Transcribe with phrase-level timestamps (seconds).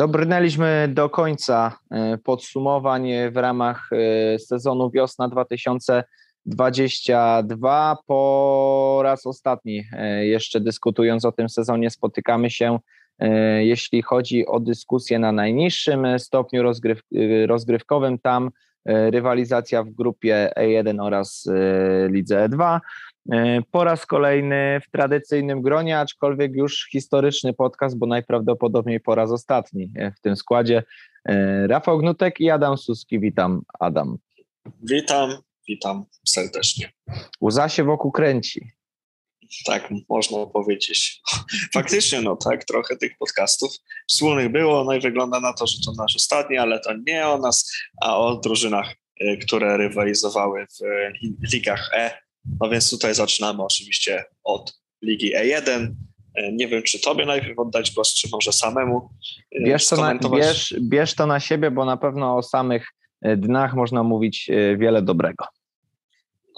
[0.00, 7.96] Dobrnęliśmy do końca e, podsumowań w ramach e, sezonu wiosna 2022.
[8.06, 12.78] Po raz ostatni, e, jeszcze dyskutując o tym sezonie, spotykamy się,
[13.58, 17.00] jeśli chodzi o dyskusję na najniższym stopniu rozgryw
[17.46, 18.18] rozgrywkowym.
[18.18, 18.50] Tam
[18.86, 21.48] rywalizacja w grupie E1 oraz
[22.08, 22.80] lidze E2.
[23.32, 29.30] E, po raz kolejny w tradycyjnym gronie, aczkolwiek już historyczny podcast, bo najprawdopodobniej po raz
[29.30, 30.82] ostatni e, w tym składzie.
[31.28, 33.20] E, Rafał Gnutek i Adam Suski.
[33.20, 34.16] Witam, Adam.
[34.82, 35.30] Witam,
[35.68, 36.92] witam serdecznie.
[37.42, 38.70] Łza się wokół kręci.
[39.66, 41.20] Tak, można powiedzieć.
[41.74, 43.70] Faktycznie, no tak, trochę tych podcastów
[44.08, 47.38] wspólnych było, no i wygląda na to, że to nasz ostatni, ale to nie o
[47.38, 47.72] nas,
[48.02, 48.94] a o drużynach,
[49.42, 55.94] które rywalizowały w ligach E no więc tutaj zaczynamy oczywiście od Ligi E1.
[56.34, 59.10] E, nie wiem, czy tobie najpierw oddać głos, czy może samemu.
[59.64, 62.86] Bierz to, na, bierz, bierz to na siebie, bo na pewno o samych
[63.36, 65.44] dnach można mówić wiele dobrego.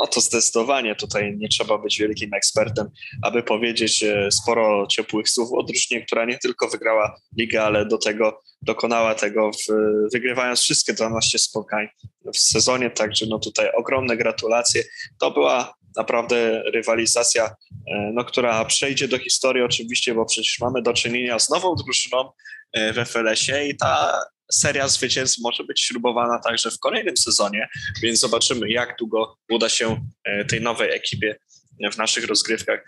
[0.03, 2.89] No to zdecydowanie tutaj nie trzeba być wielkim ekspertem,
[3.23, 8.41] aby powiedzieć sporo ciepłych słów o drużynie, która nie tylko wygrała ligę, ale do tego
[8.63, 9.73] dokonała tego, w,
[10.13, 11.89] wygrywając wszystkie 12 spotkań
[12.35, 14.83] w sezonie, także no tutaj ogromne gratulacje.
[15.21, 20.93] To była naprawdę rywalizacja, e, no, która przejdzie do historii oczywiście, bo przecież mamy do
[20.93, 22.31] czynienia z nową drużyną
[22.73, 24.23] e, w FLS-ie i ta
[24.53, 27.69] seria zwycięstw może być śrubowana także w kolejnym sezonie,
[28.03, 31.37] więc zobaczymy, jak długo uda się e, tej nowej ekipie
[31.93, 32.85] w naszych rozgrywkach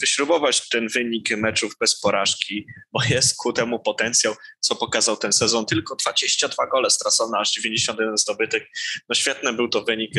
[0.00, 5.66] wyśrubować ten wynik meczów bez porażki, bo jest ku temu potencjał, co pokazał ten sezon.
[5.66, 8.62] Tylko 22 gole stracone, aż 91 zdobytych.
[9.08, 10.12] No świetny był to wynik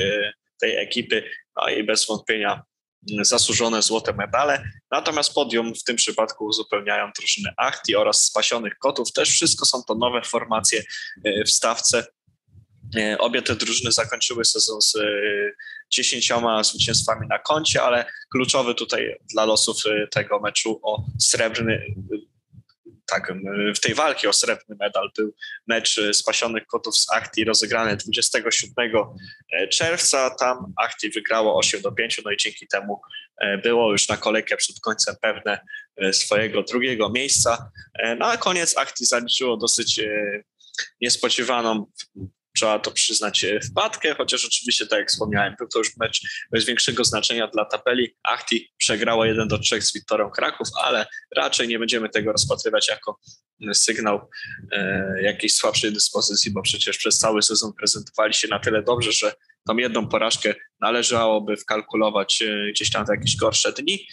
[0.60, 2.64] tej ekipy, no i bez wątpienia
[3.22, 4.64] zasłużone złote medale.
[4.92, 9.12] Natomiast podium w tym przypadku uzupełniają drużyny Achti oraz Spasionych Kotów.
[9.12, 10.84] Też wszystko są to nowe formacje
[11.24, 12.06] e, w stawce.
[12.98, 15.00] E, obie te drużyny zakończyły sezon z e,
[15.90, 19.78] dziesięcioma zwycięstwami na koncie, ale kluczowy tutaj dla losów
[20.12, 21.86] tego meczu o srebrny
[23.12, 23.34] tak,
[23.76, 25.34] w tej walki o srebrny medal był
[25.68, 28.92] mecz e, Spasionych Kotów z Achti rozegrany 27
[29.52, 30.30] e, czerwca.
[30.30, 33.02] Tam Achti wygrało 8 do 5, no i dzięki temu
[33.38, 35.60] e, było już na kolejkę przed końcem pewne
[36.12, 37.72] swojego drugiego miejsca.
[38.20, 40.02] No a koniec Achti zaliczyło dosyć
[41.02, 41.86] niespodziewaną
[42.62, 46.66] trzeba to przyznać, e, wpadkę, chociaż oczywiście, tak jak wspomniałem, był to już mecz bez
[46.66, 48.18] większego znaczenia dla tabeli.
[48.24, 51.06] Achti przegrało 1 do 3 z Wiktorą Kraków, ale
[51.36, 53.20] raczej nie będziemy tego rozpatrywać jako
[53.74, 54.30] sygnał
[54.72, 59.34] e, jakiejś słabszej dyspozycji, bo przecież przez cały sezon prezentowali się na tyle dobrze, że
[59.68, 64.08] tą jedną porażkę należałoby wkalkulować e, gdzieś tam w jakieś gorsze dni.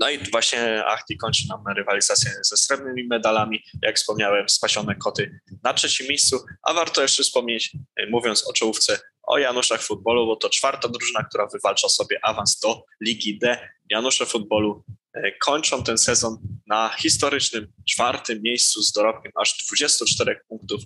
[0.00, 3.62] No i właśnie Achti kończy nam rywalizację ze srebrnymi medalami.
[3.82, 8.98] Jak wspomniałem, spasione koty na trzecim miejscu, a warto jeszcze wspomnieć, e, mówiąc o czołówce,
[9.22, 13.68] o Januszach Futbolu, bo to czwarta drużyna, która wywalcza sobie awans do Ligi D.
[13.90, 14.84] Janusze Futbolu
[15.14, 20.82] e, kończą ten sezon na historycznym czwartym miejscu z dorobkiem aż 24 punktów.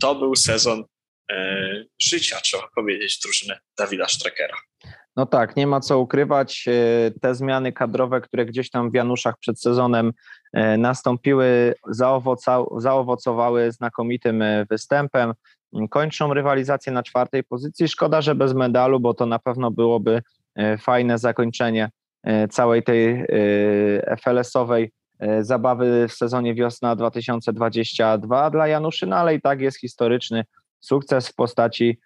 [0.00, 0.84] To był sezon
[1.30, 4.56] e, życia, trzeba powiedzieć, drużyny Dawida Strakera.
[5.18, 6.68] No tak, nie ma co ukrywać.
[6.68, 10.12] E, te zmiany kadrowe, które gdzieś tam w Januszach przed sezonem
[10.52, 11.74] e, nastąpiły,
[12.76, 15.32] zaowocowały znakomitym e, występem.
[15.90, 17.88] Kończą rywalizację na czwartej pozycji.
[17.88, 20.22] Szkoda, że bez medalu, bo to na pewno byłoby
[20.80, 21.90] fajne zakończenie
[22.50, 23.24] całej tej
[24.22, 24.92] FLS-owej
[25.40, 30.44] zabawy w sezonie wiosna 2022 dla Januszy, no ale i tak jest historyczny
[30.80, 31.98] sukces w postaci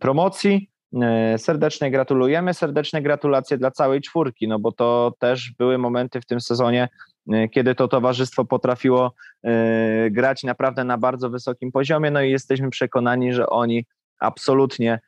[0.00, 0.70] promocji.
[0.94, 6.26] E, serdecznie gratulujemy, serdeczne gratulacje dla całej czwórki, no bo to też były momenty w
[6.26, 6.88] tym sezonie,
[7.32, 12.70] e, kiedy to towarzystwo potrafiło e, grać naprawdę na bardzo wysokim poziomie, no i jesteśmy
[12.70, 13.86] przekonani, że oni
[14.20, 15.00] absolutnie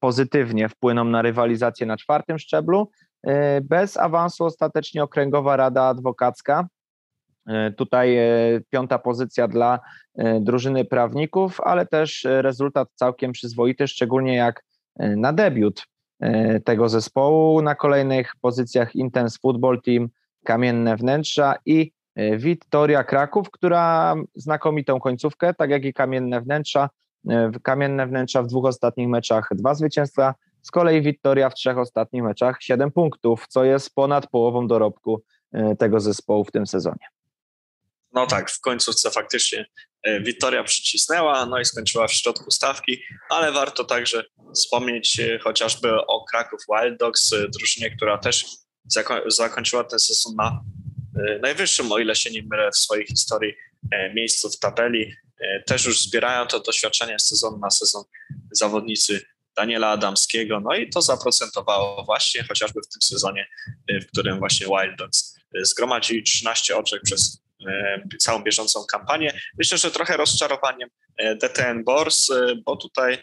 [0.00, 2.90] pozytywnie wpłyną na rywalizację na czwartym szczeblu.
[3.62, 6.66] Bez awansu ostatecznie Okręgowa Rada Adwokacka
[7.76, 8.24] tutaj e,
[8.70, 9.80] piąta pozycja dla
[10.14, 14.64] e, drużyny prawników, ale też rezultat całkiem przyzwoity, szczególnie jak
[14.98, 15.86] na debiut
[16.64, 17.62] tego zespołu.
[17.62, 20.08] Na kolejnych pozycjach Intense Football Team,
[20.44, 21.92] Kamienne Wnętrza i
[22.36, 26.90] Wiktoria Kraków, która znakomitą końcówkę, tak jak i Kamienne Wnętrza.
[27.62, 32.56] Kamienne Wnętrza w dwóch ostatnich meczach dwa zwycięstwa, z kolei Wiktoria w trzech ostatnich meczach
[32.60, 35.22] siedem punktów, co jest ponad połową dorobku
[35.78, 37.13] tego zespołu w tym sezonie.
[38.14, 39.66] No tak, w końcówce faktycznie
[40.02, 44.24] e, Wiktoria przycisnęła, no i skończyła w środku stawki, ale warto także
[44.54, 48.46] wspomnieć e, chociażby o Kraków Wild Dogs, e, drużynie, która też
[48.84, 50.60] zako zakończyła ten sezon na
[51.42, 53.54] najwyższym, o ile się nie mylę, w swojej historii
[54.14, 55.14] miejscu w tabeli.
[55.66, 58.04] Też już zbierają to doświadczenie z sezonu na sezon
[58.52, 59.26] zawodnicy
[59.56, 63.46] Daniela Adamskiego, no i to zaprocentowało właśnie chociażby w tym sezonie,
[64.02, 67.43] w którym właśnie Wild Dogs zgromadzili 13 oczek przez
[68.20, 69.40] całą bieżącą kampanię.
[69.58, 70.88] Myślę, że trochę rozczarowaniem
[71.42, 72.28] DTN Bors,
[72.64, 73.18] bo tutaj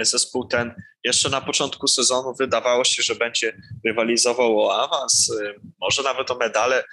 [0.00, 0.74] zespół ten
[1.04, 3.56] jeszcze na początku sezonu wydawało się, że będzie
[3.86, 5.32] rywalizował o awans,
[5.80, 6.84] może nawet o medale.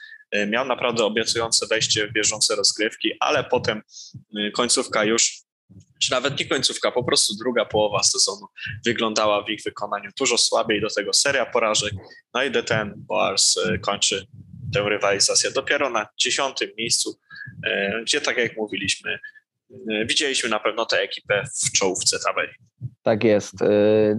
[0.48, 3.82] Miał naprawdę obiecujące wejście w bieżące rozgrywki, ale potem
[4.54, 5.42] końcówka już,
[6.02, 8.48] czy nawet nie końcówka, po prostu druga połowa sezonu
[8.86, 11.94] wyglądała w ich wykonaniu dużo słabiej, do tego seria porażek.
[12.34, 14.28] No i DTN Boars kończy
[14.74, 17.20] tę rywalizację dopiero na dziesiątym miejscu,
[18.04, 19.20] gdzie tak jak mówiliśmy,
[20.10, 22.54] widzieliśmy na pewno tę ekipę w czołówce tabeli.
[23.02, 23.62] Tak jest.
[23.62, 23.66] Y,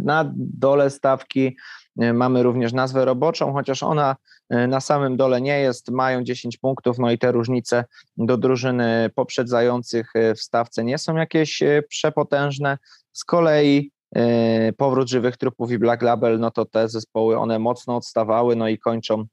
[0.04, 1.56] na dole stawki
[1.96, 4.16] mamy również nazwę roboczą, chociaż ona
[4.50, 7.84] na samym dole nie jest, mają 10 punktów, no i te różnice
[8.16, 12.78] do drużyny poprzedzających w stawce nie są jakieś przepotężne.
[13.12, 13.90] Z kolei
[14.76, 18.78] powrót żywych trupów i Black Label, no to te zespoły, one mocno odstawały, no i
[18.78, 19.26] kończą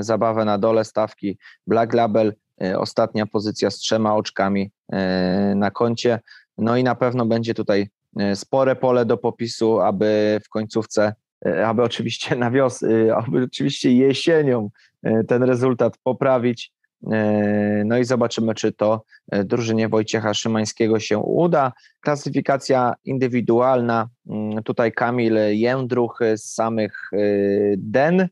[0.00, 1.38] zabawę na dole stawki.
[1.66, 2.34] Black Label,
[2.76, 4.70] ostatnia pozycja z trzema oczkami
[5.54, 6.20] na koncie,
[6.58, 11.14] no i na pewno będzie tutaj E, spore pole do popisu, aby w końcówce,
[11.46, 14.70] e, aby oczywiście na wios, e, aby oczywiście jesienią
[15.28, 16.72] ten rezultat poprawić.
[17.84, 19.04] No i zobaczymy, czy to
[19.44, 21.72] drużynie Wojciecha Szymańskiego się uda.
[22.00, 24.08] Klasyfikacja indywidualna.
[24.28, 27.10] Mm, tutaj Kamil Jędruch z samych
[27.76, 28.28] Den,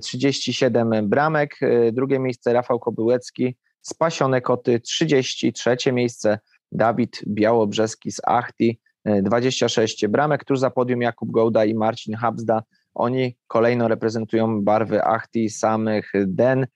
[0.00, 1.60] 37 bramek.
[1.92, 6.38] Drugie miejsce Rafał Kobyłecki, Spasione Koty, 33 miejsce
[6.72, 12.62] Dawid Białobrzeski z Achti, 26 bramek, tuż za podium Jakub Gołda i Marcin Habsda.
[12.94, 16.66] Oni kolejno reprezentują barwy Achti, samych Den.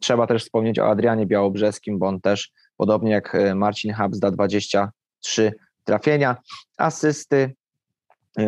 [0.00, 5.52] Trzeba też wspomnieć o Adrianie Białobrzeskim, bo on też, podobnie jak e, Marcin Habsda, 23
[5.84, 6.36] trafienia.
[6.78, 7.52] Asysty, e,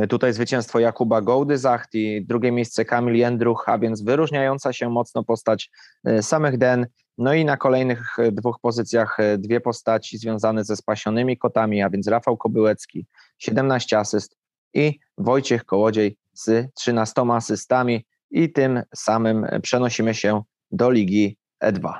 [0.08, 5.24] tutaj zwycięstwo Jakuba Gołdy z Achti, drugie miejsce Kamil Jędruch, a więc wyróżniająca się mocno
[5.24, 5.70] postać
[6.04, 6.86] e, samych Den.
[7.18, 11.90] No i na kolejnych e, dwóch pozycjach e, dwie postaci związane ze spasionymi kotami, a
[11.90, 13.06] więc Rafał Kobyłecki
[13.38, 14.36] 17 asyst
[14.74, 21.98] i Wojciech Kołodziej z 13 asystami i tym samym przenosimy się do Ligi E2.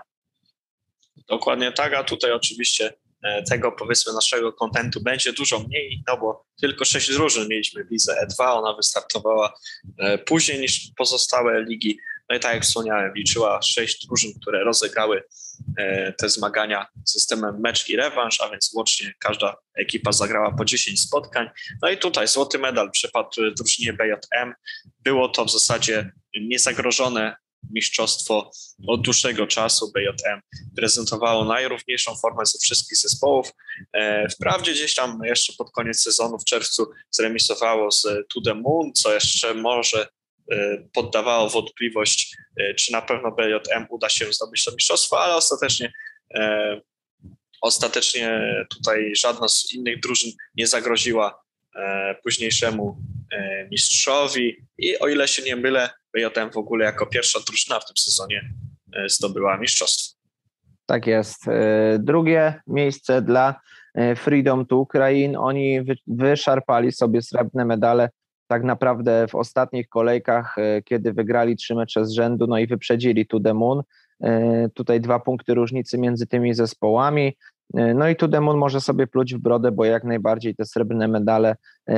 [1.28, 2.92] Dokładnie tak, a tutaj oczywiście e,
[3.48, 8.26] tego powiedzmy naszego kontentu będzie dużo mniej, no bo tylko sześć drużyn mieliśmy w Lidze
[8.26, 9.54] E2, ona wystartowała
[10.26, 11.98] później niż pozostałe ligi
[12.28, 15.22] no i tak jak wspomniałem, liczyła sześć drużyn, które rozegrały
[15.78, 21.00] e, te zmagania systemem mecz i rewanż, a więc łącznie każda ekipa zagrała po 10
[21.00, 21.48] spotkań.
[21.82, 24.54] No i tutaj złoty medal przypadł drużynie BJM.
[24.98, 26.10] Było to w zasadzie
[26.40, 27.36] niezagrożone
[27.70, 28.50] mistrzostwo
[28.86, 29.92] od dłuższego czasu.
[29.92, 30.40] BJM
[30.76, 33.52] prezentowało najrówniejszą formę ze wszystkich zespołów.
[33.92, 38.06] E, wprawdzie gdzieś tam jeszcze pod koniec sezonu w czerwcu zremisowało z
[38.54, 40.08] Moon, co jeszcze może
[40.52, 45.92] E, poddawało wątpliwość, e, czy na pewno BJM uda się zdobyć to mistrzostwo, ale ostatecznie
[47.60, 51.44] ostatecznie tutaj żadna z innych drużyn nie zagroziła
[52.22, 52.96] późniejszemu
[53.70, 57.96] mistrzowi i o ile się nie mylę, BJM w ogóle jako pierwsza drużyna w tym
[57.96, 58.50] sezonie
[59.06, 60.18] zdobyła mistrzostwo.
[60.86, 61.44] Tak jest.
[61.98, 63.60] Drugie miejsce dla
[64.16, 65.40] Freedom to Ukraine.
[65.40, 68.08] Oni wyszarpali sobie srebrne medale
[68.48, 73.26] tak naprawdę w ostatnich kolejkach, e, kiedy wygrali trzy mecze z rzędu, no i wyprzedzili
[73.54, 73.82] Moon.
[74.22, 77.36] E, tutaj dwa punkty różnicy między tymi zespołami.
[77.74, 80.64] E, no i To The Moon może sobie pluć w brodę, bo jak najbardziej te
[80.64, 81.56] srebrne medale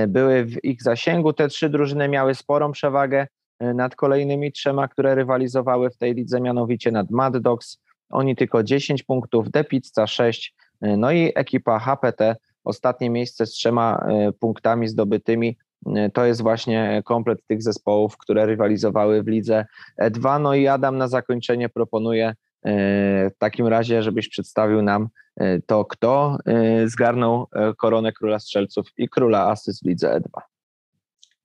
[0.08, 1.32] były w ich zasięgu.
[1.32, 3.26] Te trzy drużyny miały sporą przewagę
[3.60, 7.78] nad kolejnymi trzema, które rywalizowały w tej lidze, mianowicie nad Mad Dogs.
[8.10, 14.06] Oni tylko 10 punktów, The Pizza 6, no i ekipa HPT ostatnie miejsce z trzema
[14.40, 19.66] punktami zdobytymi E, to jest właśnie komplet tych zespołów, które rywalizowały w lidze
[20.02, 20.40] E2.
[20.40, 25.84] No i Adam na zakończenie proponuje e, w takim razie, żebyś przedstawił nam e, to,
[25.84, 26.38] kto
[26.86, 27.48] zgarnął
[27.78, 30.40] koronę króla strzelców i króla asyst w lidze E2.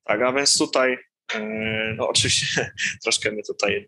[0.04, 0.98] Tak, a więc tutaj
[1.96, 2.70] no oczywiście
[3.02, 3.86] troszkę mnie tutaj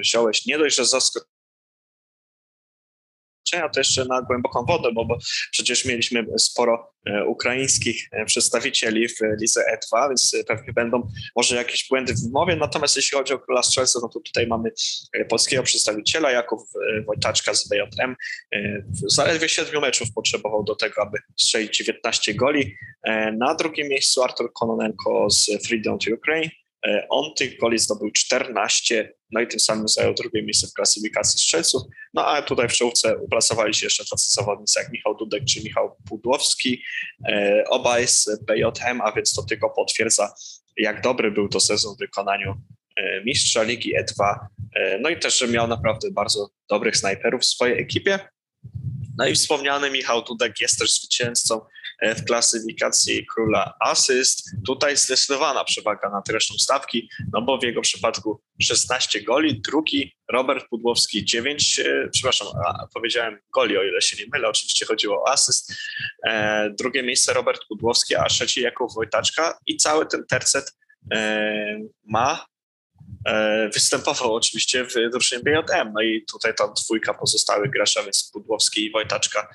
[0.00, 0.46] wziąłeś.
[0.46, 1.37] Nie dość, że zaskoczyłeś
[3.48, 5.18] doświadczenia to jeszcze na głęboką wodę, bo, bo
[5.50, 11.88] przecież mieliśmy sporo e, ukraińskich e, przedstawicieli w lidze E2, więc pewnie będą może jakieś
[11.88, 12.56] błędy w mowie.
[12.56, 14.70] Natomiast jeśli chodzi o Króla Strzelców, no to tutaj mamy
[15.12, 16.60] e, polskiego przedstawiciela, Jakub
[17.06, 18.16] Wojtaczka z BJM.
[18.92, 22.76] Zaledwie siedmiu meczów potrzebował do tego, aby strzelić 19 goli.
[23.38, 26.50] Na drugim miejscu Artur Kononenko z Freedom to Ukraine
[27.08, 31.82] On tych goli zdobył 14, no i tym samym zajął drugie miejsce w klasyfikacji strzelców.
[32.14, 35.96] No a tutaj w czołówce uplasowali się jeszcze tacy zawodnicy jak Michał Dudek czy Michał
[36.08, 36.82] Pudłowski,
[37.70, 40.34] obaj z BJM, a więc to tylko potwierdza,
[40.76, 42.54] jak dobry był to sezon w wykonaniu
[43.24, 44.34] mistrza Ligi E2.
[45.00, 48.18] No i też, że miał naprawdę bardzo dobrych snajperów w swojej ekipie.
[49.18, 51.66] No i wspomniany Michał Dudek jest też zwycięzcą e,
[52.02, 54.50] w klasyfikacji króla asyst.
[54.66, 60.68] Tutaj zdecydowana przewaga nad resztą stawki, no bo w jego przypadku 16 goli, drugi Robert
[60.68, 62.48] Pudłowski 9, e, przepraszam,
[62.94, 65.72] powiedziałem goli, o ile się nie mylę, oczywiście chodziło o asyst.
[66.26, 70.78] E, drugie miejsce Robert Pudłowski, a trzeci Jakub Wojtaczka i cały ten tercet
[72.04, 72.57] ma E,
[73.74, 75.92] występował oczywiście w drużynie BJM.
[75.94, 79.48] No i tutaj ta dwójka pozostałych graczy, więc Pudłowski i Wojtaczka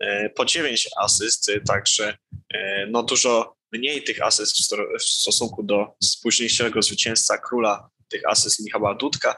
[0.00, 2.18] e, po 9 asyst, także
[2.54, 4.56] e, no dużo mniej tych asyst
[5.00, 5.86] w stosunku do
[6.22, 9.36] późniejszego zwycięzca króla tych asyst Michała Dudka.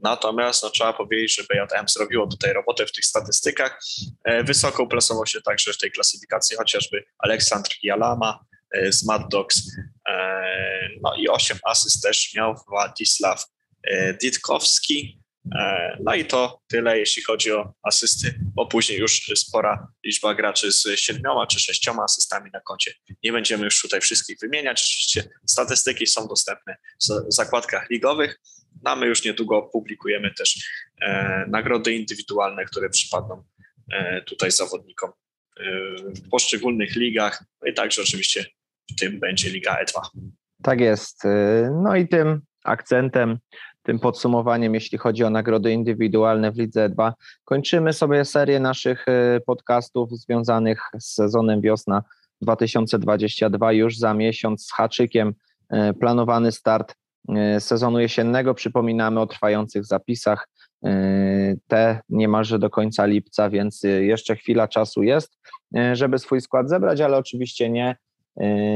[0.00, 3.80] Natomiast no, trzeba powiedzieć, że BJM zrobiło tutaj robotę w tych statystykach.
[4.44, 9.62] Wysoko uplasował się także w tej klasyfikacji chociażby Aleksandr Jalama, E, z Mad Dogs.
[10.10, 13.44] E, no i 8 asyst też miał Władysław
[13.82, 15.20] e, Ditkowski.
[16.00, 20.82] No i to tyle, jeśli chodzi o asysty, bo później już spora liczba graczy z
[20.96, 22.94] siedmioma czy sześcioma asystami na koncie.
[23.22, 24.82] Nie będziemy już tutaj wszystkich wymieniać.
[24.84, 26.76] Oczywiście statystyki są dostępne
[27.28, 28.40] w zakładkach ligowych.
[28.82, 30.70] No, my już niedługo publikujemy też
[31.48, 33.44] nagrody indywidualne, które przypadną
[34.26, 35.10] tutaj zawodnikom
[36.14, 38.46] w poszczególnych ligach, no i także oczywiście
[38.94, 40.20] tym będzie Liga E2.
[40.62, 41.24] Tak jest.
[41.24, 43.38] Y, no i tym akcentem,
[43.82, 47.12] tym podsumowaniem, jeśli chodzi o nagrody indywidualne w Lidze E2,
[47.44, 52.02] kończymy sobie serię naszych y, podcastów związanych z sezonem wiosna
[52.40, 53.72] 2022.
[53.72, 55.28] Już za miesiąc z haczykiem
[55.72, 56.94] y, planowany start
[57.58, 58.54] sezonu jesiennego.
[58.54, 60.48] Przypominamy o trwających zapisach.
[61.66, 65.38] Te niemalże do końca lipca, więc jeszcze chwila czasu jest,
[65.92, 68.09] żeby swój skład zebrać, ale oczywiście nie E,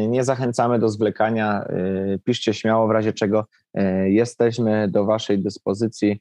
[0.09, 1.65] nie zachęcamy do zwlekania.
[1.65, 6.21] E, piszcie śmiało, w razie czego e, jesteśmy do Waszej dyspozycji.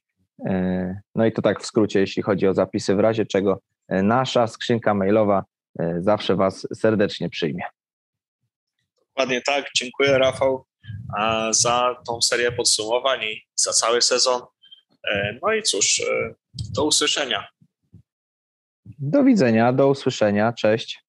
[1.15, 3.59] No i to tak w skrócie, jeśli chodzi o zapisy, w razie czego
[3.89, 5.43] nasza skrzynka mailowa
[5.99, 7.63] zawsze Was serdecznie przyjmie.
[9.07, 9.65] Dokładnie tak.
[9.75, 10.65] Dziękuję, Rafał,
[11.51, 14.41] za tą serię podsumowań i za cały sezon.
[15.41, 16.01] No i cóż,
[16.75, 17.47] do usłyszenia.
[18.99, 20.53] Do widzenia, do usłyszenia.
[20.53, 21.02] Cześć.